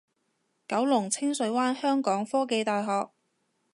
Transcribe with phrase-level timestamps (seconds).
[0.67, 3.11] 九龍清水灣香港科技大學